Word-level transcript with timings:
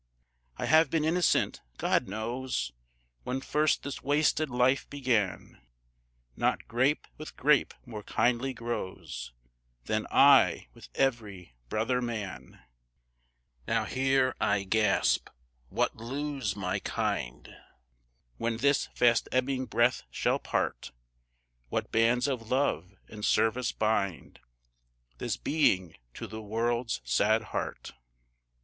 I 0.57 0.65
have 0.65 0.89
been 0.89 1.05
innocent; 1.05 1.61
God 1.77 2.07
knows 2.07 2.71
When 3.21 3.39
first 3.39 3.83
this 3.83 4.01
wasted 4.01 4.49
life 4.49 4.89
began, 4.89 5.61
Not 6.35 6.67
grape 6.67 7.05
with 7.19 7.37
grape 7.37 7.75
more 7.85 8.01
kindly 8.01 8.51
grows, 8.51 9.31
Than 9.85 10.07
I 10.09 10.69
with 10.73 10.89
every 10.95 11.53
brother 11.69 12.01
man: 12.01 12.63
Now 13.67 13.85
here 13.85 14.35
I 14.41 14.63
gasp; 14.63 15.29
what 15.69 15.95
lose 15.95 16.55
my 16.55 16.79
kind, 16.79 17.55
When 18.37 18.57
this 18.57 18.87
fast 18.95 19.29
ebbing 19.31 19.67
breath 19.67 20.01
shall 20.09 20.39
part? 20.39 20.93
What 21.69 21.91
bands 21.91 22.27
of 22.27 22.49
love 22.49 22.91
and 23.07 23.23
service 23.23 23.71
bind 23.71 24.39
This 25.19 25.37
being 25.37 25.95
to 26.15 26.25
the 26.25 26.41
world's 26.41 27.01
sad 27.03 27.43
heart? 27.53 27.93